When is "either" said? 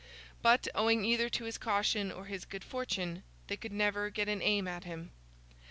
1.05-1.29